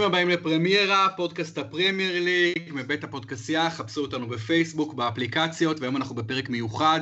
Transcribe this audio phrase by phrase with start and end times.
[0.00, 6.50] ברוכים הבאים לפרמיירה, פודקאסט הפרמייר ליג, מבית הפודקסייה, חפשו אותנו בפייסבוק, באפליקציות, והיום אנחנו בפרק
[6.50, 7.00] מיוחד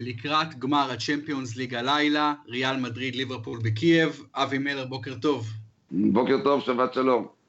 [0.00, 4.24] לקראת גמר הצ'מפיונס ליג הלילה, ריאל מדריד, ליברפול בקייב.
[4.34, 5.46] אבי מלר, בוקר טוב.
[5.90, 7.39] בוקר טוב, שבת שלום.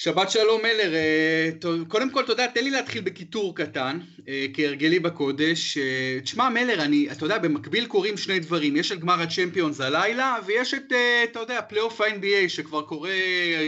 [0.00, 1.50] שבת שלום מלר, אה,
[1.88, 3.98] קודם כל, יודע, תן לי להתחיל בקיטור קטן,
[4.28, 5.78] אה, כהרגלי בקודש.
[5.78, 10.36] אה, תשמע, מלר, אני, אתה יודע, במקביל קורים שני דברים, יש את גמר הצ'מפיונס הלילה,
[10.46, 10.92] ויש את,
[11.24, 13.10] אתה יודע, פלייאוף ה-NBA, שכבר קורה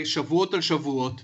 [0.05, 1.20] שבועות על שבועות.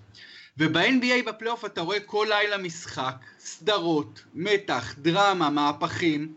[0.58, 6.32] וב-NBA בפלייאוף אתה רואה כל לילה משחק, סדרות, מתח, דרמה, מהפכים.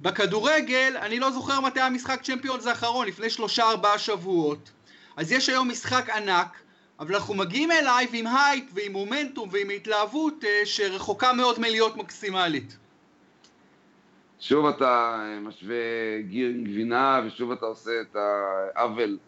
[0.00, 4.70] בכדורגל, אני לא זוכר מתי המשחק צ'מפיונס האחרון, לפני שלושה ארבעה שבועות.
[5.16, 6.62] אז יש היום משחק ענק,
[7.02, 12.76] אבל אנחנו מגיעים אליו עם הייפ ועם מומנטום ועם התלהבות אה, שרחוקה מאוד מלהיות מקסימלית.
[14.40, 15.76] שוב אתה אה, משווה
[16.20, 19.18] גיר עם גבינה ושוב אתה עושה את העוול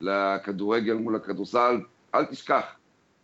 [0.00, 1.80] לכדורגל מול הכדורסל.
[2.14, 2.64] אל תשכח,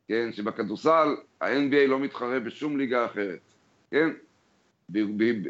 [0.08, 3.41] כן, שבכדורסל ה-NBA לא מתחרה בשום ליגה אחרת,
[3.91, 4.08] כן?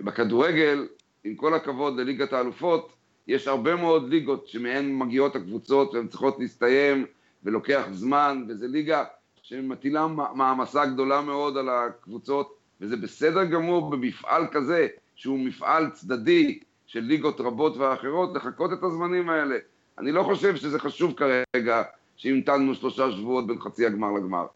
[0.04, 0.86] בכדורגל,
[1.24, 2.92] עם כל הכבוד לליגת האלופות,
[3.26, 7.06] יש הרבה מאוד ליגות שמהן מגיעות הקבוצות והן צריכות להסתיים
[7.44, 9.04] ולוקח זמן, וזו ליגה
[9.42, 17.00] שמטילה מעמסה גדולה מאוד על הקבוצות, וזה בסדר גמור במפעל כזה, שהוא מפעל צדדי של
[17.00, 19.56] ליגות רבות ואחרות, לחכות את הזמנים האלה.
[19.98, 21.82] אני לא חושב שזה חשוב כרגע
[22.16, 24.46] שהמתנו שלושה שבועות בין חצי הגמר לגמר.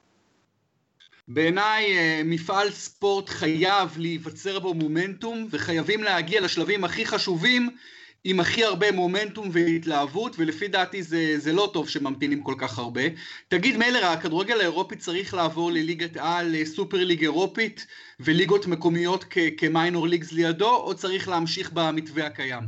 [1.29, 7.71] בעיניי אה, מפעל ספורט חייב להיווצר בו מומנטום וחייבים להגיע לשלבים הכי חשובים
[8.27, 13.03] עם הכי הרבה מומנטום והתלהבות, ולפי דעתי זה, זה לא טוב שממתינים כל כך הרבה.
[13.49, 17.87] תגיד מלר, הכדורגל האירופי צריך לעבור לליגת על, סופר ליג אירופית,
[18.21, 19.25] וליגות מקומיות
[19.57, 22.63] כמיינור ליגס לידו, או צריך להמשיך במתווה הקיים?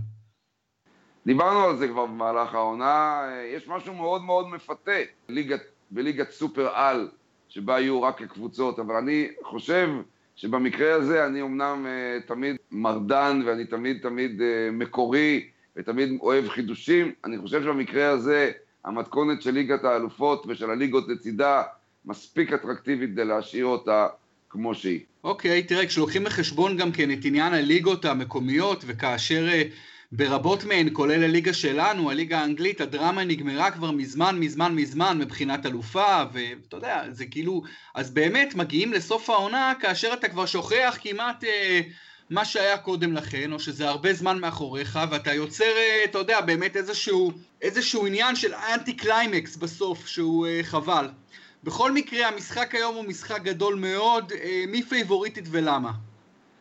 [1.26, 3.22] דיברנו על זה כבר במהלך העונה,
[3.56, 7.08] יש משהו מאוד מאוד מפתה ליגת, בליגת סופר על,
[7.48, 9.88] שבה יהיו רק הקבוצות, אבל אני חושב
[10.36, 17.12] שבמקרה הזה אני אמנם uh, תמיד מרדן ואני תמיד תמיד uh, מקורי ותמיד אוהב חידושים,
[17.24, 18.50] אני חושב שבמקרה הזה
[18.84, 21.62] המתכונת של ליגת האלופות ושל הליגות לצידה
[22.04, 24.06] מספיק אטרקטיבית כדי להשאיר אותה
[24.50, 25.00] כמו שהיא.
[25.24, 29.46] אוקיי, okay, תראה, כשלוקחים בחשבון גם כן את עניין הליגות המקומיות וכאשר...
[29.48, 29.72] Uh...
[30.12, 36.22] ברבות מהן, כולל הליגה שלנו, הליגה האנגלית, הדרמה נגמרה כבר מזמן, מזמן, מזמן מבחינת אלופה,
[36.32, 37.62] ואתה יודע, זה כאילו,
[37.94, 41.80] אז באמת מגיעים לסוף העונה כאשר אתה כבר שוכח כמעט אה,
[42.30, 46.76] מה שהיה קודם לכן, או שזה הרבה זמן מאחוריך, ואתה יוצר, אה, אתה יודע, באמת
[46.76, 47.32] איזשהו,
[47.62, 51.08] איזשהו עניין של אנטי קליימקס בסוף, שהוא אה, חבל.
[51.64, 55.92] בכל מקרה, המשחק היום הוא משחק גדול מאוד, אה, מי פייבוריטית ולמה?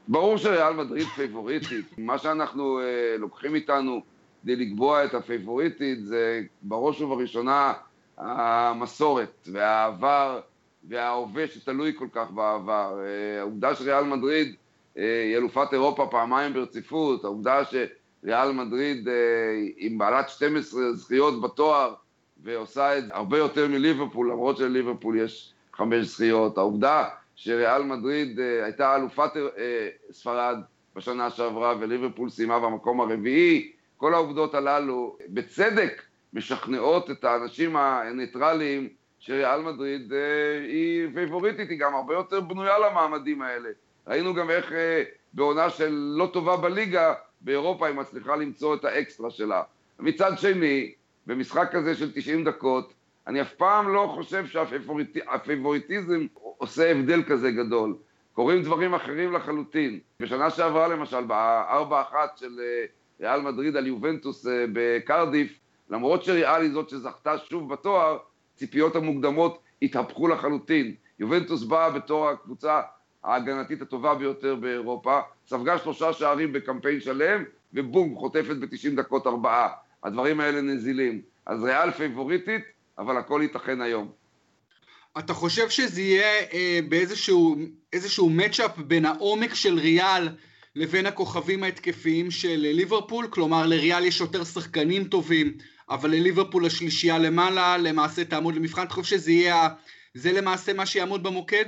[0.07, 1.85] ברור שריאל מדריד פייבוריטית.
[1.97, 4.01] מה שאנחנו אה, לוקחים איתנו
[4.43, 7.73] כדי לקבוע את הפייבוריטית זה בראש ובראשונה
[8.17, 10.39] המסורת והעבר
[10.89, 12.99] וההווה שתלוי כל כך בעבר.
[13.05, 14.53] אה, העובדה שריאל מדריד אה,
[14.95, 19.13] היא אלופת אירופה פעמיים ברציפות, העובדה שריאל מדריד אה,
[19.77, 21.93] עם בעלת 12 זכיות בתואר
[22.43, 28.95] ועושה את הרבה יותר מליברפול, למרות שלליברפול יש חמש זכיות, העובדה שריאל מדריד אה, הייתה
[28.95, 30.57] אלופת אה, ספרד
[30.95, 36.01] בשנה שעברה וליברפול סיימה במקום הרביעי, כל העובדות הללו בצדק
[36.33, 38.89] משכנעות את האנשים הניטרליים
[39.19, 40.19] שריאל מדריד אה,
[40.67, 43.69] היא פייבוריטית, היא גם הרבה יותר בנויה למעמדים האלה.
[44.07, 44.71] ראינו גם איך
[45.33, 49.61] בעונה של לא טובה בליגה, באירופה היא מצליחה למצוא את האקסטרה שלה.
[49.99, 50.93] מצד שני,
[51.27, 52.93] במשחק כזה של 90 דקות,
[53.27, 56.25] אני אף פעם לא חושב שהפייבוריטיזם
[56.57, 57.95] עושה הבדל כזה גדול.
[58.33, 59.99] קורים דברים אחרים לחלוטין.
[60.19, 62.85] בשנה שעברה למשל, בארבע אחת של אה,
[63.21, 68.17] ריאל מדריד על יובנטוס אה, בקרדיף, למרות שריאל היא זאת שזכתה שוב בתואר,
[68.55, 70.95] ציפיות המוקדמות התהפכו לחלוטין.
[71.19, 72.81] יובנטוס באה בתור הקבוצה
[73.25, 77.43] ההגנתית הטובה ביותר באירופה, ספגה שלושה שערים בקמפיין שלם,
[77.73, 79.69] ובום, חוטפת ב-90 דקות ארבעה.
[80.03, 81.21] הדברים האלה נזילים.
[81.45, 82.61] אז ריאל פייבוריטית,
[82.97, 84.11] אבל הכל ייתכן היום.
[85.19, 90.29] אתה חושב שזה יהיה אה, באיזשהו מצ'אפ בין העומק של ריאל
[90.75, 93.27] לבין הכוכבים ההתקפיים של ליברפול?
[93.27, 95.57] כלומר לריאל יש יותר שחקנים טובים,
[95.89, 98.83] אבל לליברפול השלישייה למעלה למעשה תעמוד למבחן.
[98.83, 99.69] אתה חושב שזה יהיה,
[100.13, 101.65] זה למעשה מה שיעמוד במוקד?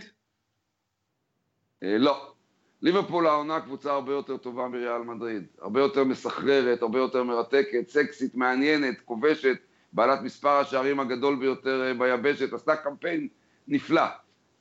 [1.84, 2.34] אה, לא.
[2.82, 5.44] ליברפול העונה קבוצה הרבה יותר טובה מריאל מדריד.
[5.62, 9.58] הרבה יותר מסחררת, הרבה יותר מרתקת, סקסית, מעניינת, כובשת.
[9.94, 13.28] בעלת מספר השערים הגדול ביותר אה, ביבשת, עשתה קמפיין
[13.68, 14.06] נפלא.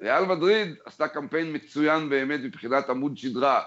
[0.00, 3.62] ריאל מדריד עשתה קמפיין מצוין באמת מבחינת עמוד שדרה.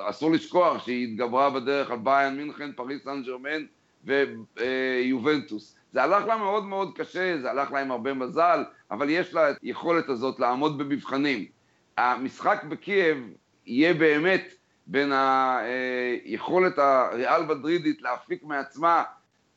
[0.00, 3.64] אסור לשכוח שהיא התגברה בדרך על ביין מינכן, פריס סן ג'רמן
[4.04, 5.72] ויובנטוס.
[5.72, 9.34] זה זה הלך לה מאוד מאוד קשה, זה הלך לה עם הרבה מזל, אבל יש
[9.34, 11.57] לה את היכולת הזאת לעמוד במבחנים.
[11.98, 13.32] המשחק בקייב
[13.66, 14.54] יהיה באמת
[14.86, 19.04] בין היכולת הריאל מדרידית להפיק מעצמה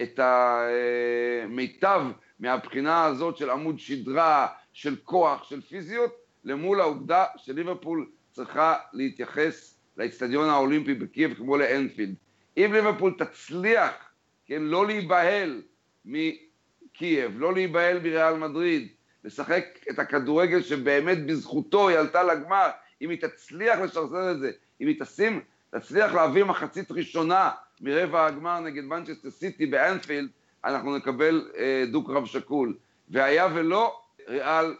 [0.02, 2.02] את המיטב
[2.40, 10.50] מהבחינה הזאת של עמוד שדרה, של כוח, של פיזיות, למול העובדה שליברפול צריכה להתייחס לאצטדיון
[10.50, 12.16] האולימפי בקייב כמו לאנפילד.
[12.58, 14.12] אם ליברפול תצליח,
[14.46, 15.62] כן, לא להיבהל
[16.06, 18.88] מקייב, לא להיבהל מריאל מדריד,
[19.24, 22.70] לשחק את הכדורגל שבאמת בזכותו היא עלתה לגמר,
[23.02, 24.52] אם היא תצליח לשחזר את זה,
[24.82, 27.52] אם היא תשים, תצליח להביא מחצית ראשונה
[27.82, 30.30] מרבע הגמר נגד מנצ'סטר סיטי באנפילד,
[30.66, 32.76] אנחנו נקבל אה, דו-קרב שקול.
[33.10, 34.76] והיה ולא, ריאל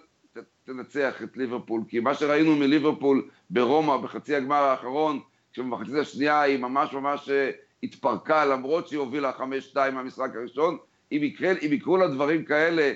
[0.64, 5.20] תנצח את ליברפול, כי מה שראינו מליברפול ברומא בחצי הגמר האחרון,
[5.54, 7.52] כשבמחצית השנייה היא ממש ממש אה,
[7.84, 9.32] התפרקה, למרות שהיא הובילה
[9.74, 10.78] 5-2 מהמשחק הראשון,
[11.12, 12.94] אם, יקרו לה דברים כאלה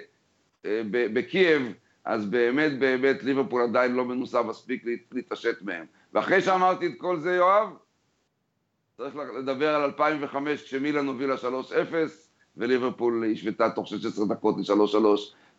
[0.92, 1.74] בקייב,
[2.06, 5.86] אז באמת באמת ליברפול עדיין לא מנוסה מספיק להתעשת מהם.
[6.14, 7.68] ואחרי שאמרתי את כל זה, יואב,
[8.98, 11.46] צריך לדבר על 2005 כשמילן הובילה 3-0
[12.58, 14.98] וליברפול השוותה תוך 16 דקות ל-3-3.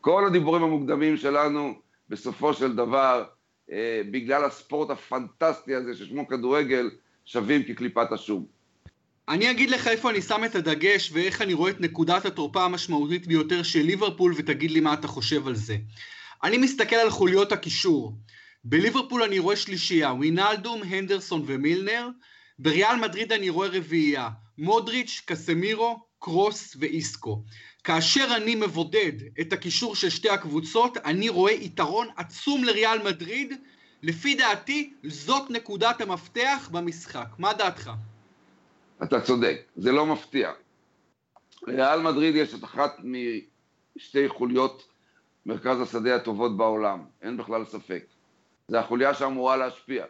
[0.00, 1.74] כל הדיבורים המוקדמים שלנו,
[2.08, 3.24] בסופו של דבר,
[3.70, 6.90] אה, בגלל הספורט הפנטסטי הזה ששמו כדורגל,
[7.24, 8.55] שווים כקליפת השום.
[9.28, 13.26] אני אגיד לך איפה אני שם את הדגש ואיך אני רואה את נקודת התורפה המשמעותית
[13.26, 15.76] ביותר של ליברפול ותגיד לי מה אתה חושב על זה.
[16.42, 18.12] אני מסתכל על חוליות הקישור.
[18.64, 22.08] בליברפול אני רואה שלישייה, וינאלדום, הנדרסון ומילנר.
[22.58, 24.28] בריאל מדריד אני רואה רביעייה,
[24.58, 27.42] מודריץ', קסמירו, קרוס ואיסקו.
[27.84, 33.52] כאשר אני מבודד את הקישור של שתי הקבוצות, אני רואה יתרון עצום לריאל מדריד.
[34.02, 37.28] לפי דעתי, זאת נקודת המפתח במשחק.
[37.38, 37.90] מה דעתך?
[39.02, 40.52] אתה צודק, זה לא מפתיע.
[41.66, 42.96] לריאל מדריד יש את אחת
[43.96, 44.88] משתי חוליות
[45.46, 48.04] מרכז השדה הטובות בעולם, אין בכלל ספק.
[48.68, 50.04] זה החוליה שאמורה להשפיע.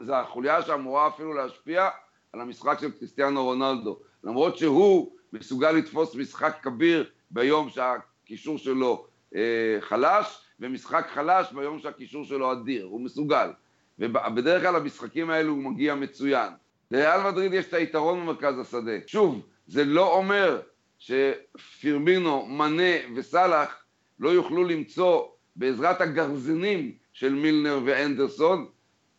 [0.00, 1.88] זה החוליה שאמורה אפילו להשפיע
[2.32, 3.98] על המשחק של קריסטיאנו רונלדו.
[4.24, 12.24] למרות שהוא מסוגל לתפוס משחק כביר ביום שהקישור שלו אה, חלש, ומשחק חלש ביום שהקישור
[12.24, 13.50] שלו אדיר, הוא מסוגל.
[13.98, 16.52] ובדרך כלל המשחקים האלו הוא מגיע מצוין.
[16.90, 18.92] לריאל מדריד יש את היתרון במרכז השדה.
[19.06, 20.60] שוב, זה לא אומר
[20.98, 23.76] שפירמינו, מנה וסאלח
[24.20, 25.22] לא יוכלו למצוא
[25.56, 28.66] בעזרת הגרזינים של מילנר ואנדרסון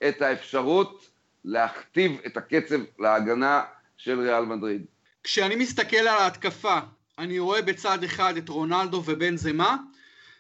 [0.07, 1.09] את האפשרות
[1.45, 3.63] להכתיב את הקצב להגנה
[3.97, 4.85] של ריאל מדריד.
[5.23, 6.79] כשאני מסתכל על ההתקפה,
[7.17, 9.77] אני רואה בצד אחד את רונלדו ובן זמה,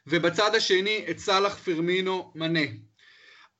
[0.07, 2.65] ובצד השני את סאלח פירמינו מנה.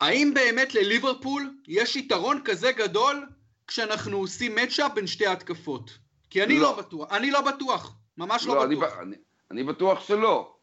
[0.01, 3.25] האם באמת לליברפול יש יתרון כזה גדול
[3.69, 5.97] כשאנחנו עושים מצ'אפ בין שתי התקפות?
[6.29, 8.93] כי אני לא, לא בטוח, אני לא בטוח, ממש לא, לא בטוח.
[8.93, 9.15] אני, אני,
[9.51, 10.55] אני בטוח שלא.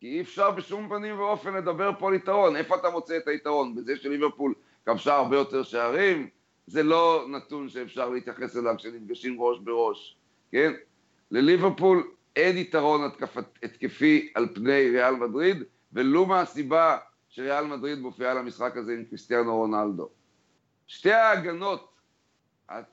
[0.00, 2.56] כי אי אפשר בשום פנים ואופן לדבר פה על יתרון.
[2.56, 3.74] איפה אתה מוצא את היתרון?
[3.74, 4.54] בזה שליברפול
[4.86, 6.28] כבשה הרבה יותר שערים?
[6.66, 10.16] זה לא נתון שאפשר להתייחס אליו כשנפגשים ראש בראש,
[10.52, 10.72] כן?
[11.30, 13.36] לליברפול אין יתרון התקפ...
[13.62, 15.62] התקפי על פני ריאל מדריד,
[15.92, 16.98] ולו מהסיבה
[17.28, 20.08] שריאל מדריד מופיעה למשחק הזה עם קריסטיאנו רונלדו.
[20.86, 21.91] שתי ההגנות,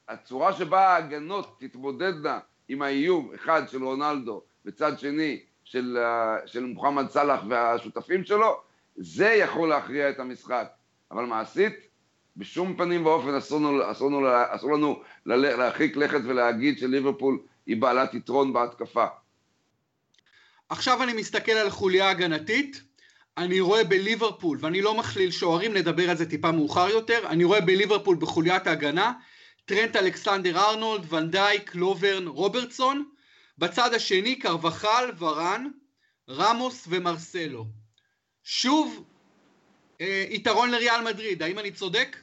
[0.07, 5.97] הצורה שבה ההגנות תתמודדנה עם האיום, אחד של רונלדו וצד שני של,
[6.45, 8.61] של מוחמד סאלח והשותפים שלו,
[8.95, 10.67] זה יכול להכריע את המשחק.
[11.11, 11.73] אבל מעשית,
[12.37, 19.05] בשום פנים ואופן אסור לנו להרחיק לכת ולהגיד שליברפול היא בעלת יתרון בהתקפה.
[20.69, 22.83] עכשיו אני מסתכל על חוליה הגנתית,
[23.37, 27.61] אני רואה בליברפול, ואני לא מכליל שוערים, נדבר על זה טיפה מאוחר יותר, אני רואה
[27.61, 29.13] בליברפול בחוליית ההגנה,
[29.69, 33.05] טרנט אלכסנדר ארנולד, ונדייק, לוברן, רוברטסון,
[33.57, 35.67] בצד השני קרבחל, ורן,
[36.29, 37.65] רמוס ומרסלו.
[38.43, 39.03] שוב,
[40.01, 42.17] אה, יתרון לריאל מדריד, האם אני צודק?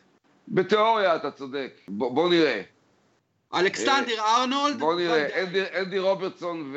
[0.49, 2.63] בתיאוריה אתה צודק, בוא, בוא נראה.
[3.55, 4.79] אלכסנדר אה, ארנולד.
[4.79, 6.75] בוא נראה, אנדי, אנדי רוברטסון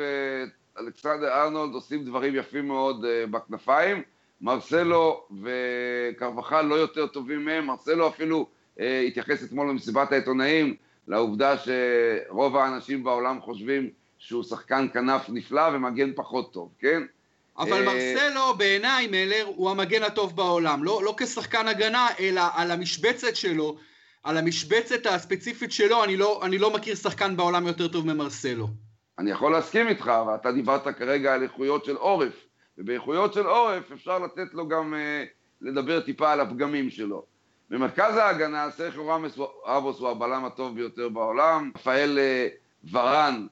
[0.76, 4.02] ואלכסנדר ארנולד עושים דברים יפים מאוד אה, בכנפיים.
[4.40, 10.76] מרסלו וקרבחל לא יותר טובים מהם, מרסלו אפילו התייחס אתמול במסיבת העיתונאים
[11.08, 17.02] לעובדה שרוב האנשים בעולם חושבים שהוא שחקן כנף נפלא ומגן פחות טוב, כן?
[17.58, 22.70] אבל אה, מרסלו בעיניי מלר הוא המגן הטוב בעולם, לא, לא כשחקן הגנה, אלא על
[22.70, 23.76] המשבצת שלו,
[24.22, 28.68] על המשבצת הספציפית שלו, אני לא, אני לא מכיר שחקן בעולם יותר טוב ממרסלו.
[29.18, 32.46] אני יכול להסכים איתך, אבל אתה דיברת כרגע על איכויות של עורף,
[32.78, 35.24] ובאיכויות של עורף אפשר לתת לו גם אה,
[35.60, 37.24] לדבר טיפה על הפגמים שלו.
[37.70, 39.08] במרכז ההגנה, סרחיו
[39.66, 42.48] רמוס הוא הבלם הטוב ביותר בעולם, רפאל אה,
[42.90, 43.46] ורן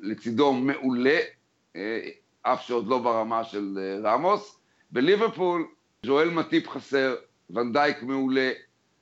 [0.00, 1.18] לצידו מעולה,
[2.42, 4.58] אף שעוד לא ברמה של רמוס.
[4.90, 5.66] בליברפול,
[6.06, 7.14] ג'ואל מטיפ חסר,
[7.50, 8.50] ואן דייק מעולה,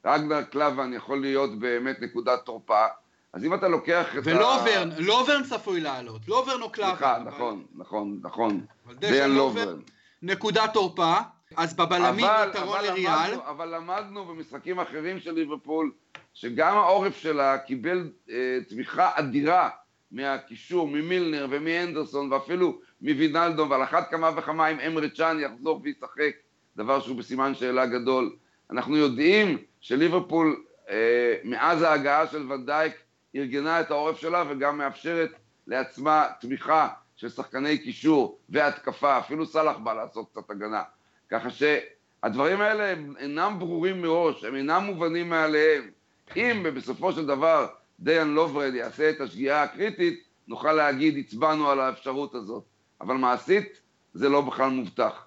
[0.05, 2.85] רגנר קלאבן יכול להיות באמת נקודת תורפה.
[3.33, 4.31] אז אם אתה לוקח את ה...
[4.31, 6.97] ולוברן, לוברן צפוי לעלות, לוברן או קלאבן.
[6.97, 8.65] סליחה, נכון, נכון, נכון.
[8.99, 9.79] דיאן לוברן.
[10.23, 11.15] נקודת תורפה,
[11.57, 13.35] אז בבלמים יתרון לריאל.
[13.51, 15.93] אבל למדנו במשחקים אחרים של ליברפול,
[16.35, 19.71] שגם העורף שלה קיבל אה, תמיכה אדירה
[20.11, 26.33] מהקישור, ממילנר ומאנדרסון, ואפילו מווינלדו, ועל אחת כמה וכמה אם אמרי צ'אן יחזור וישחק,
[26.77, 28.37] דבר שהוא בסימן שאלה גדול.
[28.71, 32.93] אנחנו יודעים שליברפול, אה, מאז ההגעה של ונדייק,
[33.37, 35.31] ארגנה את העורף שלה וגם מאפשרת
[35.67, 40.83] לעצמה תמיכה של שחקני קישור והתקפה, אפילו סאלח בא לעשות קצת הגנה.
[41.31, 45.91] ככה שהדברים האלה הם אינם ברורים מראש, הם אינם מובנים מאליהם.
[46.37, 47.67] אם בסופו של דבר
[48.01, 52.65] דיאן לוברן יעשה את השגיאה הקריטית, נוכל להגיד הצבענו על האפשרות הזאת.
[53.01, 53.81] אבל מעשית
[54.15, 55.27] זה לא בכלל מובטח.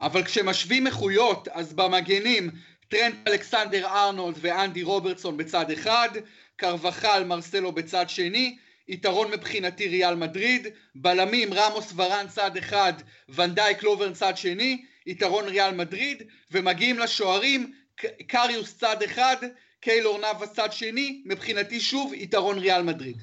[0.00, 2.50] אבל כשמשווים איכויות, אז במגנים
[2.88, 6.08] טרנט אלכסנדר ארנולד ואנדי רוברטסון בצד אחד,
[6.56, 8.58] קרבחל מרסלו בצד שני,
[8.88, 12.92] יתרון מבחינתי ריאל מדריד, בלמים רמוס ורן צד אחד,
[13.28, 16.22] ונדייק לוברן צד שני, יתרון ריאל מדריד,
[16.52, 17.72] ומגיעים לשוערים,
[18.26, 19.36] קריוס צד אחד,
[19.80, 23.22] קיילור נאווה צד שני, מבחינתי שוב יתרון ריאל מדריד.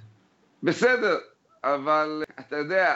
[0.64, 1.18] בסדר,
[1.64, 2.96] אבל אתה יודע,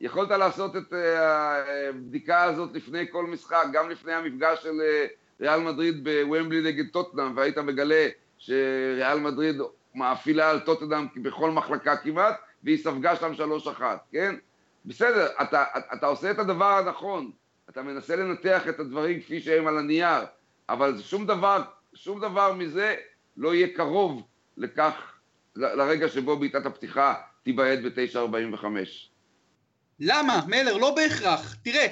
[0.00, 5.06] יכולת לעשות את אה, הבדיקה הזאת לפני כל משחק, גם לפני המפגש של אה,
[5.40, 9.56] ריאל מדריד בוומבלי נגד טוטנאם, והיית מגלה שריאל מדריד
[9.94, 14.34] מאפילה על טוטנאם בכל מחלקה כמעט, והיא ספגה שם שלוש אחת, כן?
[14.84, 17.30] בסדר, אתה, אתה עושה את הדבר הנכון,
[17.70, 20.24] אתה מנסה לנתח את הדברים כפי שהם על הנייר,
[20.68, 21.62] אבל שום דבר,
[21.94, 22.94] שום דבר מזה
[23.36, 24.22] לא יהיה קרוב
[24.56, 25.12] לכך,
[25.56, 28.64] לרגע שבו בעיטת הפתיחה תיבעט ב-9.45.
[30.00, 30.40] למה?
[30.46, 31.54] מלר, לא בהכרח.
[31.62, 31.86] תראה,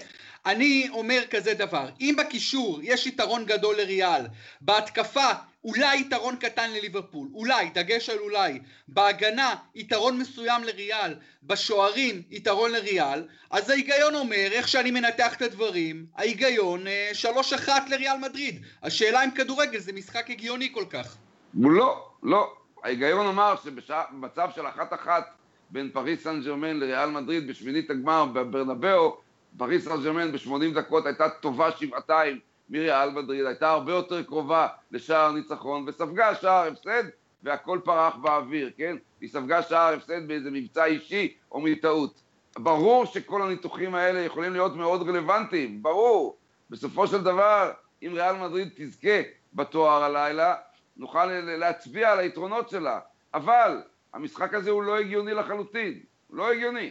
[0.47, 4.23] אני אומר כזה דבר, אם בקישור יש יתרון גדול לריאל,
[4.61, 5.31] בהתקפה
[5.67, 8.59] אולי יתרון קטן לליברפול, אולי, דגש על אולי,
[8.89, 16.07] בהגנה יתרון מסוים לריאל, בשוערים יתרון לריאל, אז ההיגיון אומר, איך שאני מנתח את הדברים,
[16.17, 18.63] ההיגיון אה, שלוש אחת לריאל מדריד.
[18.83, 21.17] השאלה אם כדורגל זה משחק הגיוני כל כך.
[21.55, 22.53] לא, לא.
[22.85, 25.25] ההיגיון אמר שבמצב של אחת אחת
[25.71, 29.17] בין פריס סן ג'רמן לריאל מדריד בשמינית הגמר בברנבאו,
[29.59, 32.39] פריס סן ג'רמן ב-80 דקות הייתה טובה שבעתיים
[32.71, 37.05] מריאל מדריד, הייתה הרבה יותר קרובה לשער ניצחון וספגה שער הפסד
[37.43, 38.97] והכל פרח באוויר, כן?
[39.21, 42.23] היא ספגה שער הפסד באיזה מבצע אישי או מטעות.
[42.59, 46.37] ברור שכל הניתוחים האלה יכולים להיות מאוד רלוונטיים, ברור.
[46.71, 49.21] בסופו של דבר, אם ריאל מדריד תזכה
[49.55, 50.55] בתואר הלילה,
[50.97, 53.01] נוכל להצביע על היתרונות שלה.
[53.35, 53.83] אבל
[54.15, 56.91] המשחק הזה הוא לא הגיוני לחלוטין, הוא לא הגיוני.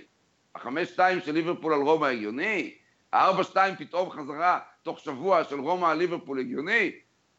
[0.55, 2.75] החמש שתיים של ליברפול על רומא הגיוני?
[3.13, 6.91] הארבע שתיים פתאום חזרה תוך שבוע של רומא ליברפול הגיוני?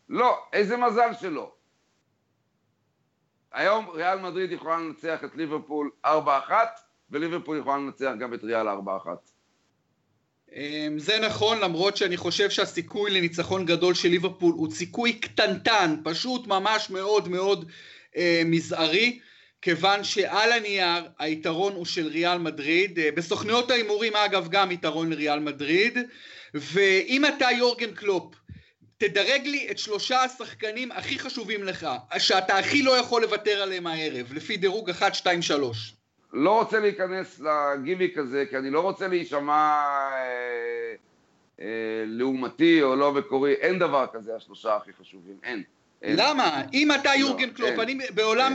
[0.09, 1.53] לא, איזה מזל שלא.
[3.53, 6.09] היום ריאל מדריד יכולה לנצח את ליברפול 4-1
[7.11, 8.71] וליברפול יכולה לנצח גם את ריאל 4-1.
[10.53, 16.47] אמ, זה נכון למרות שאני חושב שהסיכוי לניצחון גדול של ליברפול הוא סיכוי קטנטן, פשוט
[16.47, 17.71] ממש מאוד מאוד
[18.17, 19.21] אה, מזערי.
[19.63, 25.39] כיוון שעל הנייר היתרון הוא של ריאל מדריד, אה, בסוכניות ההימורים אגב גם יתרון לריאל
[25.39, 25.99] מדריד,
[26.61, 28.35] ואם אתה יורגן קלופ,
[28.99, 34.33] תדרג לי את שלושה השחקנים הכי חשובים לך, שאתה הכי לא יכול לוותר עליהם הערב,
[34.33, 35.95] לפי דירוג 1, 2, 3.
[36.33, 39.83] לא רוצה להיכנס לגימיק הזה, כי אני לא רוצה להישמע
[40.13, 40.95] אה,
[41.61, 45.63] אה, לעומתי או לא מקורי, אין דבר כזה השלושה הכי חשובים, אין.
[46.03, 46.63] למה?
[46.73, 48.55] אם אתה לא, יורגן קלופ, אני בעולם,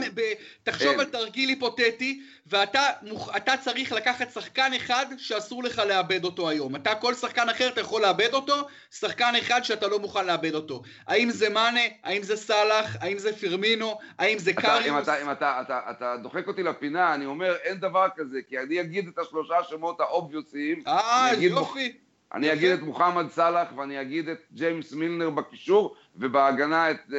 [0.62, 6.76] תחשוב על תרגיל היפותטי, ואתה צריך לקחת שחקן אחד שאסור לך לאבד אותו היום.
[6.76, 8.54] אתה, כל שחקן אחר אתה יכול לאבד אותו,
[8.90, 10.82] שחקן אחד שאתה לא מוכן לאבד אותו.
[11.06, 11.80] האם זה מאנה?
[12.04, 12.96] האם זה סאלח?
[13.00, 13.98] האם זה פירמינו?
[14.18, 15.08] האם זה קריוס?
[15.08, 19.54] אם אתה דוחק אותי לפינה, אני אומר אין דבר כזה, כי אני אגיד את השלושה
[19.68, 20.82] שמות ה obvious ים.
[20.86, 21.92] אה, יופי.
[22.34, 27.12] אני אגיד את מוחמד סאלח ואני אגיד את ג'יימס מילנר בקישור ובהגנה את אה,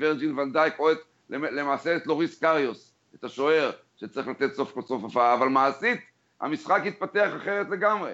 [0.00, 0.98] וירג'יל ואן דייק או את,
[1.30, 6.00] למעשה את לוריס קריוס, את השוער שצריך לתת סוף כל סוף הופעה, אבל מעשית
[6.40, 8.12] המשחק יתפתח אחרת לגמרי,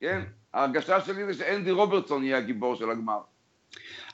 [0.00, 0.22] כן?
[0.54, 3.20] ההרגשה שלי זה שאנדי רוברטסון יהיה הגיבור של הגמר.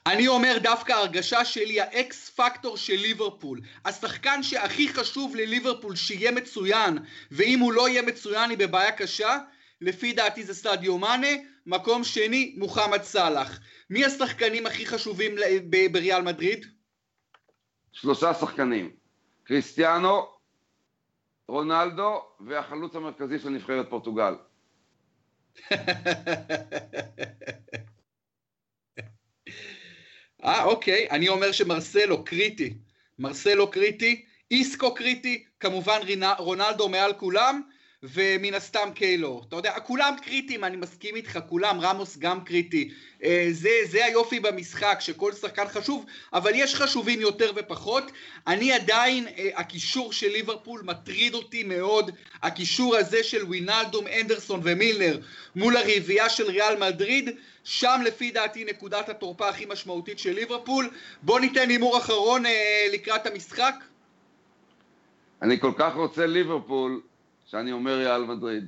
[0.07, 6.31] אני אומר דווקא ההרגשה שלי, ה X factor של ליברפול, השחקן שהכי חשוב לליברפול שיהיה
[6.31, 6.99] מצוין,
[7.31, 9.39] ואם הוא לא יהיה מצוין היא בבעיה קשה,
[9.81, 11.29] לפי דעתי זה סטדיו מאנה,
[11.67, 13.61] מקום שני מוחמד סאלח.
[13.91, 15.35] מי השחקנים הכי חשובים
[15.93, 16.67] בריאל מדריד?
[17.93, 18.97] שלושה שחקנים,
[19.45, 20.27] קריסטיאנו,
[21.49, 24.35] רונלדו והחלוץ המרכזי של נבחרת פורטוגל.
[30.45, 32.79] אה, אוקיי, אני אומר שמרסלו קריטי.
[33.19, 35.99] מרסלו קריטי, איסקו קריטי, כמובן
[36.39, 37.63] רונלדו מעל כולם,
[38.13, 39.43] ומן הסתם קיילו.
[39.49, 42.91] אתה יודע, כולם קריטיים, אני מסכים איתך, כולם, רמוס גם קריטי.
[43.25, 48.05] אה, זה, זה היופי במשחק, שכל שחקן חשוב, אבל יש חשובים יותר ופחות.
[48.47, 52.11] אני עדיין, אה, הקישור של ליברפול מטריד אותי מאוד.
[52.43, 55.19] הקישור הזה של ווינלדום, אנדרסון ומילנר
[55.57, 57.31] מול הרביעייה של ריאל מדריד,
[57.65, 60.91] שם לפי דעתי נקודת התורפה הכי משמעותית של ליברפול.
[61.23, 63.75] בוא ניתן הימור אחרון אה, לקראת המשחק.
[65.43, 67.01] אני כל כך רוצה ליברפול,
[67.47, 68.67] שאני אומר ריאל מדריד.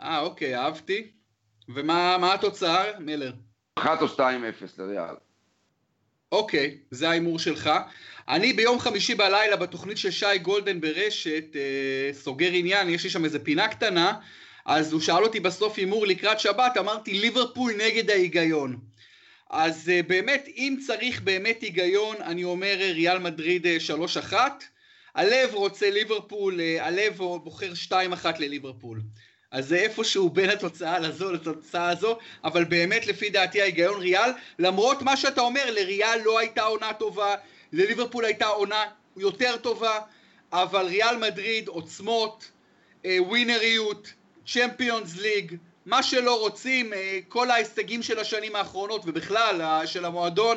[0.00, 1.10] אה, אוקיי, אהבתי.
[1.68, 3.32] ומה התוצאה, מילר?
[3.78, 4.20] 1 או 2-0
[4.78, 5.14] לריאל.
[6.32, 7.70] אוקיי, זה ההימור שלך.
[8.28, 13.24] אני ביום חמישי בלילה בתוכנית של שי גולדן ברשת, אה, סוגר עניין, יש לי שם
[13.24, 14.12] איזה פינה קטנה,
[14.66, 18.78] אז הוא שאל אותי בסוף הימור לקראת שבת, אמרתי ליברפול נגד ההיגיון.
[19.50, 23.66] אז אה, באמת, אם צריך באמת היגיון, אני אומר ריאל מדריד
[24.32, 24.34] 3-1.
[25.14, 27.92] הלב רוצה ליברפול, אה, הלב בוחר 2-1
[28.38, 29.00] לליברפול.
[29.50, 35.02] אז זה איפשהו בין התוצאה לזו לתוצאה הזו, אבל באמת לפי דעתי ההיגיון ריאל, למרות
[35.02, 37.34] מה שאתה אומר, לריאל לא הייתה עונה טובה,
[37.72, 38.84] לליברפול הייתה עונה
[39.16, 39.98] יותר טובה,
[40.52, 42.50] אבל ריאל מדריד, עוצמות,
[43.04, 44.12] אה, ווינריות,
[44.46, 50.56] צ'מפיונס ליג, מה שלא רוצים, אה, כל ההישגים של השנים האחרונות ובכלל של המועדון,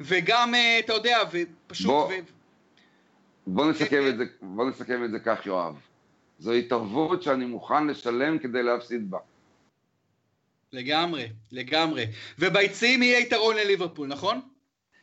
[0.00, 1.86] וגם, אתה יודע, ופשוט...
[1.86, 2.39] בוא, ו...
[3.46, 5.80] בוא נסכם, את זה, בוא נסכם את זה כך, יואב.
[6.38, 9.18] זו התערבות שאני מוכן לשלם כדי להפסיד בה.
[10.72, 12.06] לגמרי, לגמרי.
[12.38, 14.40] וביציעים יהיה יתרון לליברפול, נכון?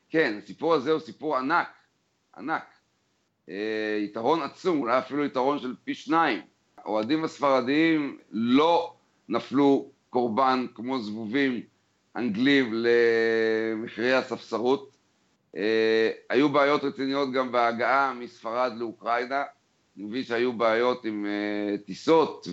[0.09, 1.67] כן, הסיפור הזה הוא סיפור ענק,
[2.37, 2.63] ענק.
[3.49, 6.41] אה, יתרון עצום, אולי אפילו יתרון של פי שניים.
[6.77, 8.95] האוהדים הספרדיים לא
[9.29, 11.61] נפלו קורבן כמו זבובים
[12.15, 14.96] אנגלים למחירי הספסרות.
[15.55, 19.43] אה, היו בעיות רציניות גם בהגעה מספרד לאוקראינה,
[19.97, 22.47] אני מבין שהיו בעיות עם אה, טיסות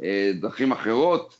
[0.00, 1.38] ודרכים אחרות.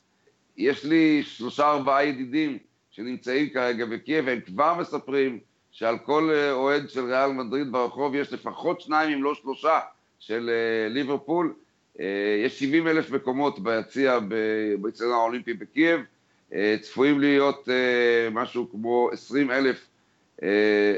[0.57, 2.57] יש לי שלושה ארבעה ידידים
[2.91, 5.39] שנמצאים כרגע בקייב, והם כבר מספרים
[5.71, 9.79] שעל כל אה, אוהד של ריאל מדריד ברחוב יש לפחות שניים אם לא שלושה
[10.19, 10.49] של
[10.89, 11.53] ליברפול.
[12.45, 14.19] יש 70 אלף מקומות ביציע
[14.81, 16.01] באצטדיון האולימפי בקייב,
[16.81, 17.67] צפויים להיות
[18.31, 19.87] משהו כמו 20 אלף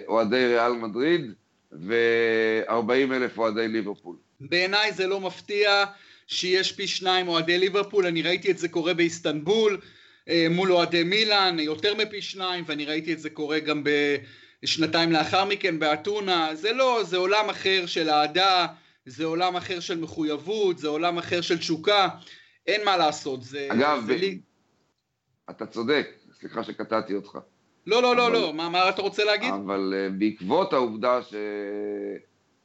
[0.08, 1.34] אוהדי ריאל מדריד
[1.72, 4.16] ו-40 אלף אוהדי ליברפול.
[4.40, 5.86] בעיניי זה לא מפתיע
[6.28, 9.80] שיש פי שניים אוהדי ליברפול, אני ראיתי את זה קורה באיסטנבול
[10.30, 13.84] אה, מול אוהדי מילאן, יותר מפי שניים, ואני ראיתי את זה קורה גם
[14.64, 18.68] בשנתיים לאחר מכן באתונה, זה לא, זה עולם אחר של אהדה,
[19.06, 22.08] זה עולם אחר של מחויבות, זה עולם אחר של תשוקה,
[22.68, 23.68] אין מה לעשות, זה...
[23.72, 24.18] אגב, זה ב...
[24.18, 24.40] לי...
[25.50, 26.08] אתה צודק,
[26.40, 27.38] סליחה שקטעתי אותך.
[27.88, 29.54] לא, לא, לא, לא, מה, מה אתה רוצה להגיד?
[29.54, 31.20] אבל uh, בעקבות העובדה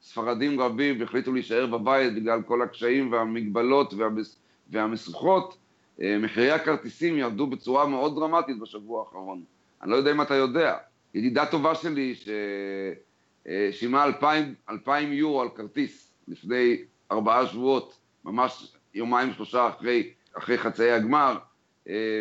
[0.03, 4.37] שספרדים רבים החליטו להישאר בבית בגלל כל הקשיים והמגבלות והמס...
[4.71, 5.57] והמשוכות,
[5.99, 9.43] uh, מחירי הכרטיסים ירדו בצורה מאוד דרמטית בשבוע האחרון.
[9.83, 10.77] אני לא יודע אם אתה יודע.
[11.15, 16.77] ידידה טובה שלי ששילמה אה, אלפיים, אלפיים יורו על כרטיס לפני
[17.13, 21.37] ארבעה שבועות, ממש יומיים שלושה אחרי, אחרי חצאי הגמר,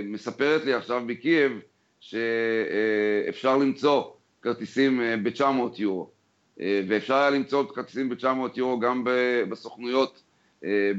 [0.04, 1.60] מספרת לי עכשיו בקייב
[2.04, 4.04] שאפשר למצוא
[4.42, 6.10] כרטיסים אה, ב-900 יורו,
[6.62, 9.04] אה, ואפשר היה למצוא כרטיסים ב-900 יורו גם
[9.50, 10.24] בסוכנויות
[10.66, 10.92] אה,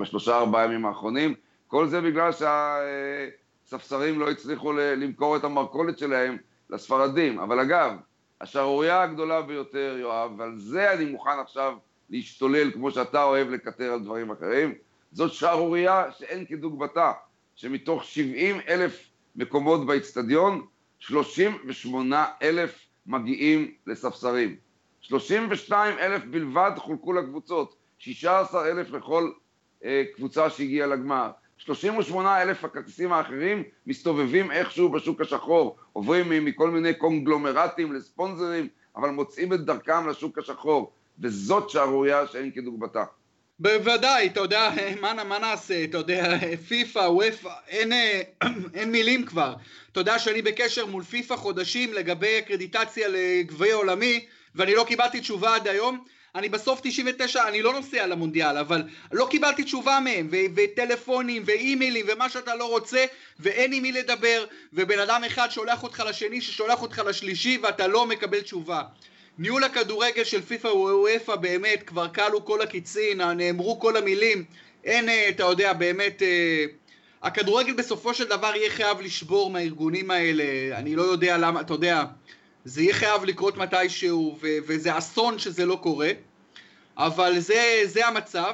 [0.00, 1.34] בשלושה ארבעה ימים האחרונים,
[1.66, 6.36] כל זה בגלל שהספסרים לא הצליחו למכור את המרכולת שלהם
[6.70, 7.38] לספרדים.
[7.38, 7.92] אבל אגב,
[8.40, 11.74] השערורייה הגדולה ביותר, יואב, ועל זה אני מוכן עכשיו
[12.10, 14.74] להשתולל, כמו שאתה אוהב לקטר על דברים אחרים,
[15.12, 17.12] זאת שערורייה שאין כדוגמתה,
[17.54, 20.66] שמתוך 70 אלף מקומות באיצטדיון,
[20.98, 24.56] 38 אלף מגיעים לספסרים.
[25.00, 29.30] 32 אלף בלבד חולקו לקבוצות, 16 אלף לכל
[29.84, 31.30] אה, קבוצה שהגיעה לגמר.
[31.56, 39.52] 38 אלף הכרטיסים האחרים מסתובבים איכשהו בשוק השחור, עוברים מכל מיני קונגלומרטים לספונסרים, אבל מוצאים
[39.52, 43.04] את דרכם לשוק השחור, וזאת שערורייה שאין כדוגמתה.
[43.58, 46.38] בוודאי, אתה יודע, מה, מה נעשה, אתה יודע,
[46.68, 47.92] פיפא, וופא, אין,
[48.74, 49.54] אין מילים כבר.
[49.92, 55.54] אתה יודע שאני בקשר מול פיפא חודשים לגבי אקרדיטציה לגביע עולמי, ואני לא קיבלתי תשובה
[55.54, 56.04] עד היום.
[56.34, 62.28] אני בסוף 99, אני לא נוסע למונדיאל, אבל לא קיבלתי תשובה מהם, וטלפונים, ואימיילים, ומה
[62.28, 63.04] שאתה לא רוצה,
[63.40, 68.06] ואין עם מי לדבר, ובן אדם אחד שולח אותך לשני, ששולח אותך לשלישי, ואתה לא
[68.06, 68.82] מקבל תשובה.
[69.38, 74.44] ניהול הכדורגל של פיפ"א וופ"א באמת, כבר כלו כל הקיצין, נאמרו כל המילים,
[74.84, 76.64] אין, אה, אתה יודע, באמת, אה,
[77.22, 82.04] הכדורגל בסופו של דבר יהיה חייב לשבור מהארגונים האלה, אני לא יודע למה, אתה יודע,
[82.64, 86.10] זה יהיה חייב לקרות מתישהו, ו- וזה אסון שזה לא קורה,
[86.96, 88.52] אבל זה, זה המצב.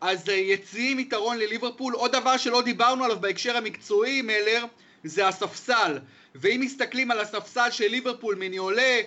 [0.00, 1.94] אז אה, יציעים יתרון לליברפול.
[1.94, 4.64] עוד דבר שלא דיברנו עליו בהקשר המקצועי, מלר,
[5.04, 5.98] זה הספסל.
[6.34, 9.00] ואם מסתכלים על הספסל של ליברפול, מניולה,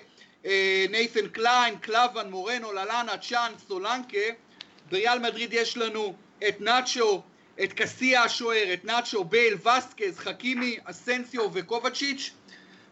[0.90, 4.18] נייתן קליין, קלאבן, מורנו, ללאנה, צ'אן, סולנקה,
[4.90, 6.14] בריאל מדריד יש לנו
[6.48, 7.22] את נאצ'ו,
[7.64, 12.32] את קסייה השוער, את נאצ'ו, בייל, וסקז, חכימי, אסנסיו וקובאצ'יץ'.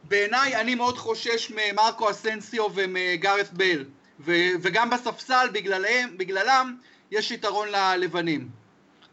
[0.04, 3.86] בעיניי אני מאוד חושש ממרקו אסנסיו ומגארף בייל.
[4.20, 6.76] ו- וגם בספסל בגללם, בגללם
[7.12, 8.50] יש יתרון ללבנים.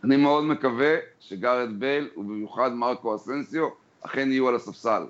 [0.05, 3.69] אני מאוד מקווה שגארד בייל ובמיוחד מרקו אסנסיו
[4.01, 5.03] אכן יהיו על הספסל.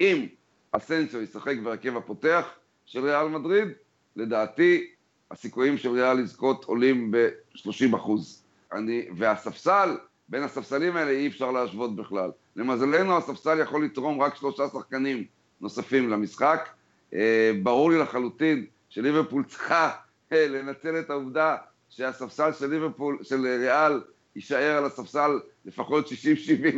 [0.00, 0.26] אם
[0.72, 2.46] אסנסיו ישחק בהרכב הפותח
[2.86, 3.68] של ריאל מדריד,
[4.16, 4.86] לדעתי
[5.30, 8.42] הסיכויים של ריאל לזכות עולים ב-30 אחוז.
[8.72, 9.96] אני, והספסל,
[10.28, 12.30] בין הספסלים האלה אי אפשר להשוות בכלל.
[12.56, 15.24] למזלנו הספסל יכול לתרום רק שלושה שחקנים
[15.60, 16.68] נוספים למשחק.
[17.14, 19.90] אה, ברור לי לחלוטין שליברפול צריכה
[20.32, 21.56] אה, לנצל את העובדה
[21.88, 24.00] שהספסל של ליברפול, של ריאל,
[24.36, 25.30] יישאר על הספסל
[25.64, 26.10] לפחות 60-70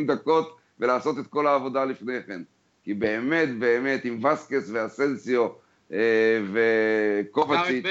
[0.07, 2.43] דקות ולעשות את כל העבודה לפני כן.
[2.85, 5.49] כי באמת, באמת, עם וסקס ואסנסיו
[5.93, 7.85] אה, וקובצ'יץ'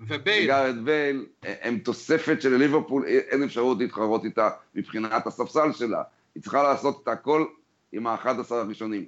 [0.00, 6.02] וגארד בייל, הם תוספת של ליברפול, אין אפשרות להתחרות איתה מבחינת הספסל שלה.
[6.34, 7.44] היא צריכה לעשות את הכל
[7.92, 9.04] עם ה-11 הראשונים.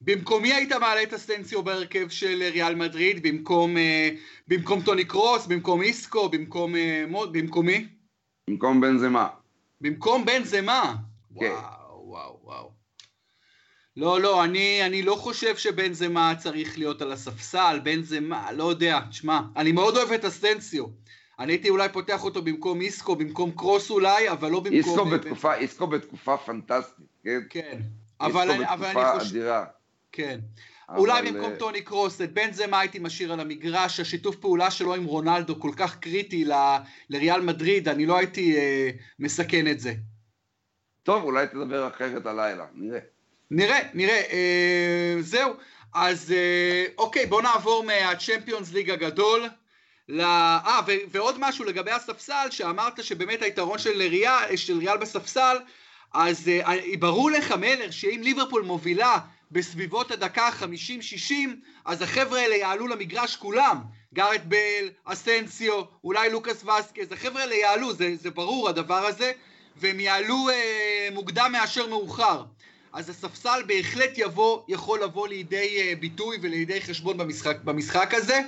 [0.00, 4.08] במקומי היית מעלה את אסטנסיו בהרכב של ריאל מדריד, במקום, אה,
[4.48, 7.86] במקום טוני קרוס, במקום איסקו, במקום אה, מוד, במקומי?
[8.50, 9.28] במקום בן זמה.
[9.80, 10.94] במקום בן זמה?
[11.40, 11.46] כן.
[11.46, 12.79] וואו, וואו, וואו.
[13.96, 18.70] לא, לא, אני, אני לא חושב שבן זמה צריך להיות על הספסל, בן זמה, לא
[18.70, 20.84] יודע, תשמע, אני מאוד אוהב את אסטנסיו.
[21.38, 24.74] אני הייתי אולי פותח אותו במקום איסקו, במקום קרוס אולי, אבל לא במקום...
[24.74, 27.40] איסקו בתקופה, איסקו בתקופה פנטסטית, כן?
[27.50, 27.80] כן.
[28.20, 29.64] אבל, איסקו אבל בתקופה אדירה.
[30.12, 30.40] כן.
[30.96, 34.94] אולי במקום אה, טוני קרוס, את בן זמה הייתי משאיר על המגרש, השיתוף פעולה שלו
[34.94, 36.52] עם רונלדו כל כך קריטי ל,
[37.10, 39.94] לריאל מדריד, אני לא הייתי אה, מסכן את זה.
[41.02, 43.00] טוב, אולי תדבר אחרת הלילה, נראה.
[43.50, 44.22] נראה, נראה.
[44.32, 45.54] אה, זהו.
[45.94, 49.48] אז אה, אוקיי, בוא נעבור מהצ'מפיונס ליג הגדול.
[50.20, 55.56] אה, ו- ועוד משהו לגבי הספסל, שאמרת שבאמת היתרון של ריאל, של ריאל בספסל,
[56.12, 59.18] אז אה, ברור לך, מלר, שאם ליברפול מובילה
[59.50, 61.34] בסביבות הדקה ה-50-60,
[61.84, 63.78] אז החבר'ה האלה יעלו למגרש כולם.
[64.14, 69.32] גארט בייל, אסנסיו, אולי לוקאס וסקז, החבר'ה האלה יעלו, זה, זה ברור הדבר הזה,
[69.76, 72.44] והם יעלו אה, מוקדם מאשר מאוחר.
[72.92, 78.40] אז הספסל בהחלט יבוא, יכול לבוא לידי אה, ביטוי ולידי חשבון במשחק, במשחק הזה.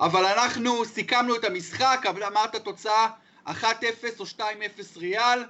[0.00, 3.08] אבל אנחנו סיכמנו את המשחק, אבל אמרת תוצאה
[3.46, 3.50] 1-0
[4.18, 4.40] או 2-0
[4.96, 5.44] ריאל,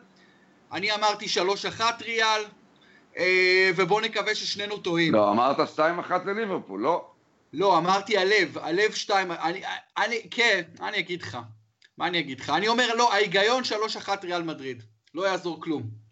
[0.73, 1.27] אני אמרתי
[1.79, 2.45] 3-1 ריאל,
[3.19, 5.13] אה, ובואו נקווה ששנינו טועים.
[5.15, 5.81] לא, אמרת 2-1
[6.27, 7.11] לליברפול, לא?
[7.53, 9.63] לא, אמרתי הלב, הלב 2, אני,
[9.99, 11.39] אני, כן, אני אגיד לך,
[11.99, 12.51] מה אני אגיד לך?
[12.51, 13.63] אני אומר, לא, ההיגיון
[14.07, 14.83] 3-1 ריאל מדריד,
[15.15, 16.06] לא יעזור כלום.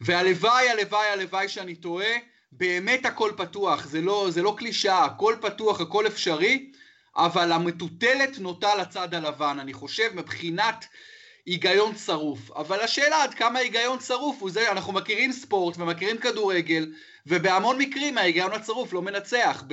[0.00, 2.12] והלוואי, הלוואי, הלוואי שאני טועה,
[2.52, 6.70] באמת הכל פתוח, זה לא, זה לא קלישאה, הכל פתוח, הכל אפשרי,
[7.16, 10.84] אבל המטוטלת נוטה לצד הלבן, אני חושב, מבחינת
[11.46, 12.50] היגיון צרוף.
[12.50, 16.92] אבל השאלה עד כמה היגיון צרוף הוא זה, אנחנו מכירים ספורט ומכירים כדורגל,
[17.26, 19.64] ובהמון מקרים ההיגיון הצרוף לא מנצח,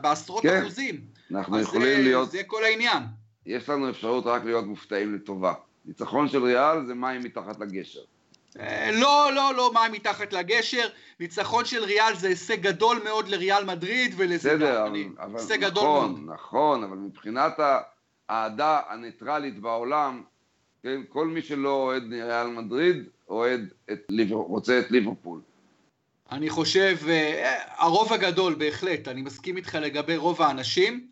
[0.00, 1.00] בעשרות כן, אחוזים.
[1.30, 2.30] אנחנו יכולים זה, להיות...
[2.30, 3.02] זה כל העניין.
[3.46, 5.52] יש לנו אפשרות רק להיות מופתעים לטובה.
[5.84, 8.00] ניצחון של ריאל זה מים מתחת לגשר.
[8.58, 10.88] אה, לא, לא, לא, מים מתחת לגשר.
[11.20, 14.32] ניצחון של ריאל זה הישג גדול מאוד לריאל מדריד אבל
[15.38, 16.20] הישג נכון, גדול מאוד.
[16.26, 17.52] נכון, אבל מבחינת
[18.28, 20.22] האהדה הניטרלית בעולם,
[20.82, 25.40] כן, כל מי שלא אוהד ריאל מדריד, אוהד את ליבר, רוצה את ליברפול.
[26.32, 31.06] אני חושב, אה, הרוב הגדול בהחלט, אני מסכים איתך לגבי רוב האנשים.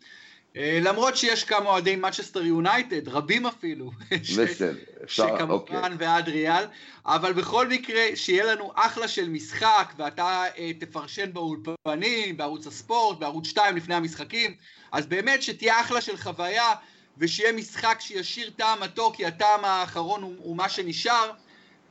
[0.59, 3.91] אה, למרות שיש כמה אוהדי מצ'סטר יונייטד, רבים אפילו,
[5.07, 5.77] שכמובן אוקיי.
[5.97, 6.63] ועד ריאל,
[7.05, 13.47] אבל בכל מקרה שיהיה לנו אחלה של משחק ואתה אה, תפרשן באולפנים, בערוץ הספורט, בערוץ
[13.47, 14.55] 2 לפני המשחקים,
[14.91, 16.73] אז באמת שתהיה אחלה של חוויה
[17.17, 21.31] ושיהיה משחק שישיר טעם מתוק, כי הטעם האחרון הוא, הוא מה שנשאר.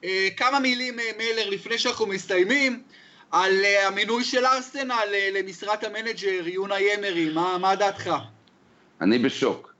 [0.04, 2.82] אה, כמה מילים אה, מלר לפני שאנחנו מסתיימים.
[3.30, 8.10] על אה, המינוי של ארסנל למשרת המנג'ר, יונה ימרי, מה, מה דעתך?
[9.00, 9.74] אני בשוק.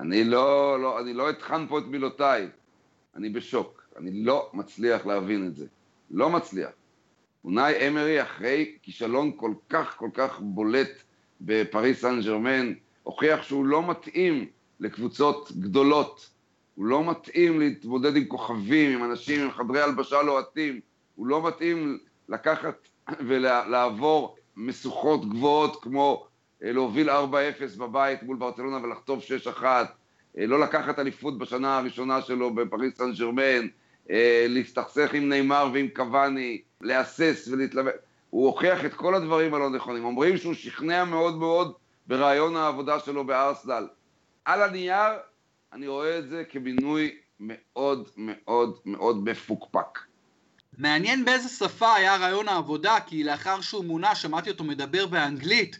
[0.00, 2.48] אני לא, לא, אני לא אטחן פה את מילותיי,
[3.16, 3.84] אני בשוק.
[3.96, 5.66] אני לא מצליח להבין את זה.
[6.10, 6.70] לא מצליח.
[7.44, 11.02] אונאי אמרי אחרי כישלון כל כך כל כך בולט
[11.40, 14.46] בפריס סן ג'רמן, הוכיח שהוא לא מתאים
[14.80, 16.30] לקבוצות גדולות,
[16.74, 20.80] הוא לא מתאים להתמודד עם כוכבים, עם אנשים, עם חדרי הלבשה לוהטים,
[21.14, 22.88] הוא לא מתאים לקחת
[23.18, 26.26] ולעבור משוכות גבוהות כמו
[26.72, 27.12] להוביל 4-0
[27.78, 29.24] בבית מול ברצלונה ולחטוף
[29.58, 29.62] 6-1,
[30.38, 33.66] אה, לא לקחת אליפות בשנה הראשונה שלו בפריס סן ג'רמן,
[34.10, 37.94] אה, להסתכסך עם נאמר ועם קוואני, להסס ולהתלבט.
[38.30, 40.04] הוא הוכיח את כל הדברים הלא נכונים.
[40.04, 41.72] אומרים שהוא שכנע מאוד מאוד
[42.06, 43.88] ברעיון העבודה שלו בארסנל.
[44.44, 45.12] על הנייר,
[45.72, 49.98] אני רואה את זה כמינוי מאוד מאוד מאוד מפוקפק.
[50.78, 55.78] מעניין באיזה שפה היה רעיון העבודה, כי לאחר שהוא מונה, שמעתי אותו מדבר באנגלית,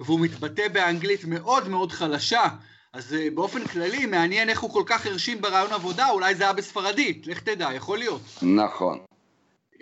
[0.00, 2.48] והוא מתבטא באנגלית מאוד מאוד חלשה.
[2.92, 6.52] אז אה, באופן כללי, מעניין איך הוא כל כך הרשים ברעיון עבודה, אולי זה היה
[6.52, 8.20] בספרדית, לך תדע, יכול להיות.
[8.42, 8.98] נכון.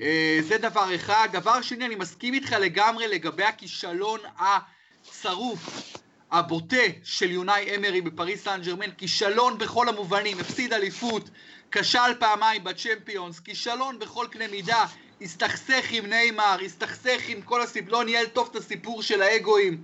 [0.00, 1.28] אה, זה דבר אחד.
[1.32, 5.92] דבר שני, אני מסכים איתך לגמרי לגבי הכישלון הצרוף,
[6.30, 11.30] הבוטה של יונאי אמרי בפריס סן ג'רמן, כישלון בכל המובנים, הפסיד אליפות,
[11.70, 14.84] כשל פעמיים בצ'מפיונס, כישלון בכל קנה מידה,
[15.22, 19.82] הסתכסך עם ניימר, הסתכסך עם כל הסיפור, לא ניהל טוב את הסיפור של האגואים.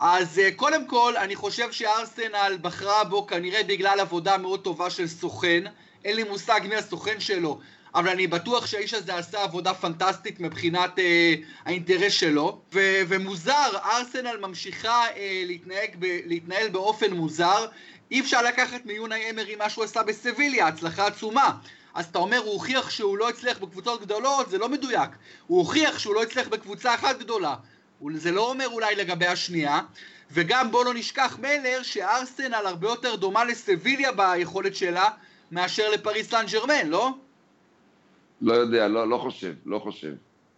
[0.00, 5.06] אז אה, קודם כל, אני חושב שארסנל בחרה בו כנראה בגלל עבודה מאוד טובה של
[5.08, 5.64] סוכן.
[6.04, 7.60] אין לי מושג מי הסוכן שלו,
[7.94, 11.34] אבל אני בטוח שהאיש הזה עשה עבודה פנטסטית מבחינת אה,
[11.64, 12.60] האינטרס שלו.
[12.74, 17.66] ו- ומוזר, ארסנל ממשיכה אה, להתנהג ב- להתנהל באופן מוזר.
[18.10, 21.50] אי אפשר לקחת מיונאי אמרי מה שהוא עשה בסביליה, הצלחה עצומה.
[21.94, 25.10] אז אתה אומר, הוא הוכיח שהוא לא הצליח בקבוצות גדולות, זה לא מדויק.
[25.46, 27.54] הוא הוכיח שהוא לא הצליח בקבוצה אחת גדולה.
[28.14, 29.80] זה לא אומר אולי לגבי השנייה.
[30.32, 35.08] וגם בוא לא נשכח מלר שארסנל הרבה יותר דומה לסביליה ביכולת שלה
[35.50, 37.10] מאשר לפריס סן ג'רמן, לא?
[38.40, 40.12] לא יודע, לא, לא חושב, לא חושב.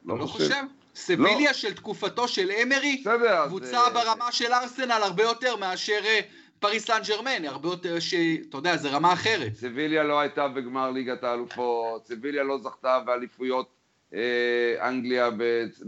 [0.04, 0.44] לא, לא חושב?
[0.44, 0.62] חושב?
[0.94, 1.52] סביליה לא.
[1.52, 3.92] של תקופתו של אמרי, בסדר, קבוצה אז...
[3.92, 6.20] ברמה של ארסנל הרבה יותר מאשר אה,
[6.60, 8.14] פריס סן ג'רמן, הרבה יותר ש...
[8.48, 9.54] אתה יודע, זה רמה אחרת.
[9.54, 13.81] סביליה לא הייתה בגמר ליגת האלופות, סביליה לא זכתה באליפויות אה,
[14.80, 15.30] אנגליה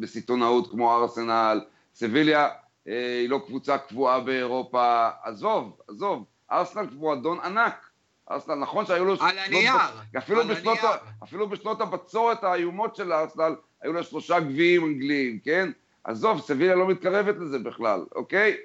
[0.01, 1.61] בסיטונאות כמו ארסנל,
[1.95, 2.49] סביליה
[2.89, 7.91] אה, היא לא קבוצה קבועה באירופה, עזוב, עזוב, ארסנל מועדון ענק.
[8.31, 9.15] ארסנל, נכון שהיו לו...
[9.21, 9.73] על הנייר,
[10.19, 10.97] אפילו על בשנות, הנייר.
[11.23, 15.71] אפילו בשנות הבצורת האיומות של ארסנל, היו לה שלושה גביעים אנגליים, כן?
[16.05, 18.57] עזוב, סביליה לא מתקרבת לזה בכלל, אוקיי?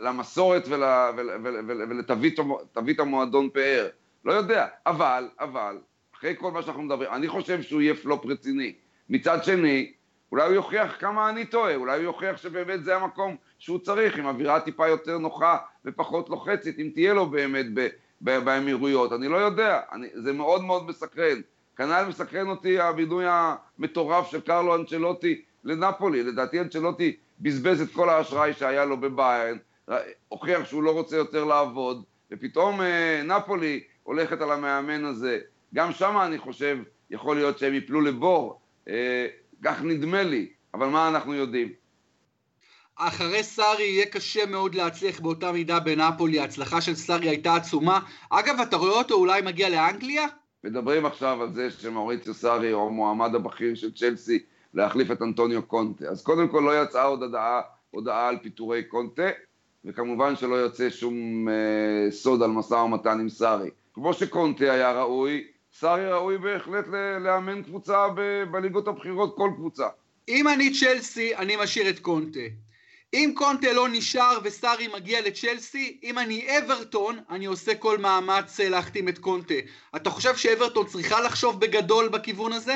[0.00, 0.82] למסורת ול,
[1.16, 3.88] ול, ול, ול, ולתווית המועדון פאר.
[4.24, 5.78] לא יודע, אבל, אבל,
[6.22, 8.72] אחרי כל מה שאנחנו מדברים, אני חושב שהוא יהיה פלופ רציני.
[9.08, 9.92] מצד שני,
[10.32, 14.26] אולי הוא יוכיח כמה אני טועה, אולי הוא יוכיח שבאמת זה המקום שהוא צריך, עם
[14.26, 17.66] אווירה טיפה יותר נוחה ופחות לוחצת, אם תהיה לו באמת
[18.20, 21.40] באמירויות, אני לא יודע, אני, זה מאוד מאוד מסקרן.
[21.76, 28.52] כנ"ל מסקרן אותי המינוי המטורף של קרלו אנצ'לוטי לנפולי, לדעתי אנצ'לוטי בזבז את כל האשראי
[28.52, 29.58] שהיה לו בביין,
[30.28, 35.38] הוכיח שהוא לא רוצה יותר לעבוד, ופתאום אה, נפולי הולכת על המאמן הזה.
[35.74, 36.78] גם שם אני חושב,
[37.10, 39.26] יכול להיות שהם יפלו לבור, אה,
[39.64, 41.72] כך נדמה לי, אבל מה אנחנו יודעים?
[42.96, 48.00] אחרי סארי יהיה קשה מאוד להצליח באותה מידה בנפולי, ההצלחה של סארי הייתה עצומה.
[48.30, 50.26] אגב, אתה רואה אותו אולי מגיע לאנגליה?
[50.64, 54.38] מדברים עכשיו על זה שמאוריציו סארי הוא המועמד הבכיר של צ'לסי
[54.74, 56.04] להחליף את אנטוניו קונטה.
[56.04, 59.28] אז קודם כל לא יצאה עוד הודעה, הודעה על פיטורי קונטה,
[59.84, 63.70] וכמובן שלא יוצא שום אה, סוד על משא ומתן עם סארי.
[63.94, 66.84] כמו שקונטה היה ראוי, סארי ראוי בהחלט
[67.20, 69.86] לאמן קבוצה ב- בליגות הבכירות, כל קבוצה.
[70.28, 72.40] אם אני צ'לסי, אני משאיר את קונטה.
[73.14, 78.68] אם קונטה לא נשאר וסארי מגיע לצ'לסי, אם אני אברטון, אני עושה כל מאמץ אה,
[78.68, 79.54] להחתים את קונטה.
[79.96, 82.74] אתה חושב שאברטון צריכה לחשוב בגדול בכיוון הזה?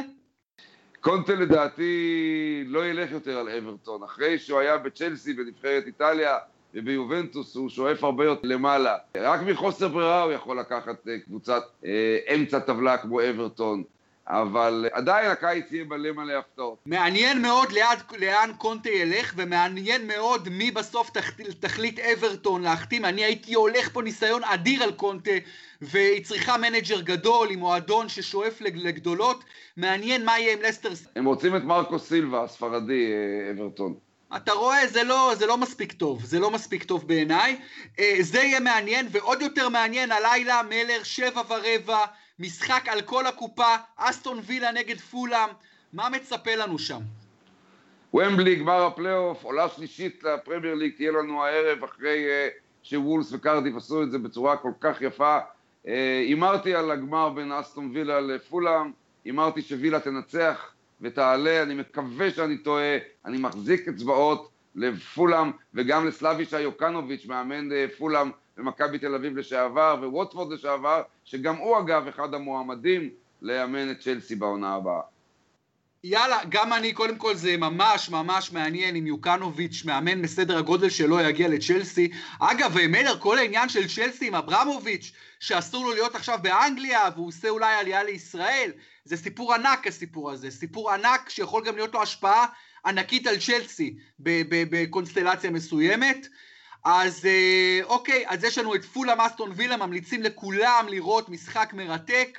[1.00, 4.02] קונטה לדעתי לא ילך יותר על אברטון.
[4.02, 6.36] אחרי שהוא היה בצ'לסי בנבחרת איטליה
[6.76, 8.96] וביובנטוס הוא שואף הרבה יותר למעלה.
[9.16, 13.82] רק מחוסר ברירה הוא יכול לקחת אה, קבוצת אה, אמצע טבלה כמו אברטון.
[14.28, 16.78] אבל עדיין הקיץ יהיה מלא מלא הפתעות.
[16.86, 23.04] מעניין מאוד ליד, לאן קונטה ילך, ומעניין מאוד מי בסוף תח, תחליט אברטון להחתים.
[23.04, 25.30] אני הייתי הולך פה ניסיון אדיר על קונטה,
[25.82, 29.44] והיא צריכה מנג'ר גדול עם מועדון ששואף לגדולות.
[29.76, 30.88] מעניין מה יהיה עם לסטר.
[31.16, 33.94] הם רוצים את מרקו סילבה, הספרדי, אה, אברטון.
[34.36, 37.60] אתה רואה, זה לא, זה לא מספיק טוב, זה לא מספיק טוב בעיניי.
[37.98, 42.04] אה, זה יהיה מעניין, ועוד יותר מעניין, הלילה מלר שבע ורבע.
[42.38, 45.48] משחק על כל הקופה, אסטון וילה נגד פולאם,
[45.92, 47.00] מה מצפה לנו שם?
[48.14, 54.02] וומבלי, גמר הפלייאוף, עולה שלישית לפרמייר ליג תהיה לנו הערב אחרי אה, שוולס וקרדיף עשו
[54.02, 55.38] את זה בצורה כל כך יפה.
[55.86, 58.90] אה, הימרתי על הגמר בין אסטון וילה לפולאם,
[59.24, 67.26] הימרתי שווילה תנצח ותעלה, אני מקווה שאני טועה, אני מחזיק אצבעות לפולאם וגם לסלאבישה יוקנוביץ',
[67.26, 73.10] מאמן פולאם ומכבי תל אביב לשעבר וווטפורד לשעבר, שגם הוא אגב אחד המועמדים
[73.42, 75.15] לאמן את צ'לסי בעונה הבאה.
[76.04, 81.20] יאללה, גם אני, קודם כל זה ממש ממש מעניין אם יוקנוביץ', מאמן בסדר הגודל שלו,
[81.20, 82.10] יגיע לצ'לסי.
[82.40, 87.48] אגב, מלר, כל העניין של צ'לסי עם אברמוביץ', שאסור לו להיות עכשיו באנגליה, והוא עושה
[87.48, 88.70] אולי עלייה לישראל,
[89.04, 90.50] זה סיפור ענק הסיפור הזה.
[90.50, 92.46] סיפור ענק שיכול גם להיות לו השפעה
[92.86, 96.26] ענקית על צ'לסי בקונסטלציה מסוימת.
[96.84, 102.38] אז אה, אוקיי, אז יש לנו את פולה מסטון וילה, ממליצים לכולם לראות משחק מרתק.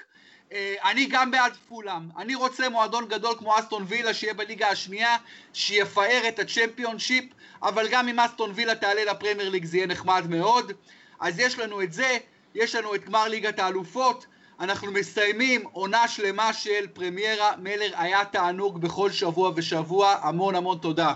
[0.51, 2.09] אה, אני גם בעד פולאם.
[2.17, 5.15] אני רוצה מועדון גדול כמו אסטון וילה שיהיה בליגה השנייה,
[5.53, 7.25] שיפאר את הצ'מפיונשיפ,
[7.63, 10.71] אבל גם אם אסטון וילה תעלה לפרמייר ליג זה יהיה נחמד מאוד.
[11.19, 12.17] אז יש לנו את זה,
[12.55, 14.25] יש לנו את גמר ליגת האלופות,
[14.59, 17.51] אנחנו מסיימים עונה שלמה של פרמיירה.
[17.57, 21.13] מלר היה תענוג בכל שבוע ושבוע, המון המון תודה.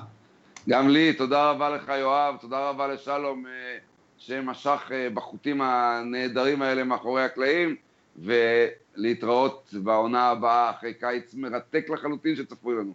[0.70, 3.78] גם לי, תודה רבה לך יואב, תודה רבה לשלום אה,
[4.18, 7.76] שמשך אה, בחוטים הנהדרים האלה מאחורי הקלעים.
[8.24, 12.94] ולהתראות בעונה הבאה אחרי קיץ מרתק לחלוטין שצפוי לנו.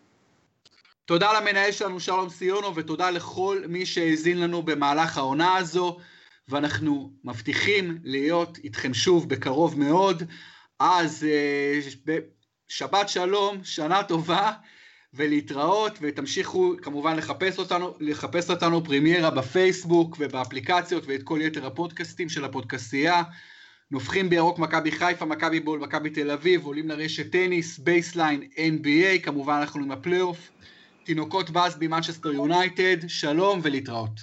[1.05, 5.99] תודה למנהל שלנו שלום סיונו ותודה לכל מי שהאזין לנו במהלך העונה הזו.
[6.49, 10.23] ואנחנו מבטיחים להיות איתכם שוב בקרוב מאוד.
[10.79, 11.81] אז אה,
[12.69, 14.53] שבת שלום, שנה טובה
[15.15, 22.45] ולהתראות ותמשיכו כמובן לחפש אותנו, לחפש אותנו פרימיירה בפייסבוק ובאפליקציות ואת כל יתר הפודקאסטים של
[22.45, 23.23] הפודקאסייה
[23.91, 29.55] נופחים בירוק מכבי חיפה, מכבי בול, מכבי תל אביב, עולים לרשת טניס, בייסליין, NBA, כמובן
[29.61, 30.51] אנחנו עם הפלייאוף,
[31.05, 34.21] תינוקות באס במנצ'סטר יונייטד, שלום ולהתראות.